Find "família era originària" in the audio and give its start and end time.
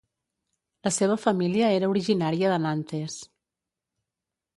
1.25-2.49